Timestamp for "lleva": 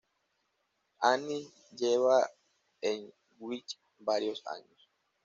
1.79-2.27